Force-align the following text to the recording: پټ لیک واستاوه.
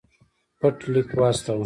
پټ 0.59 0.77
لیک 0.93 1.09
واستاوه. 1.19 1.59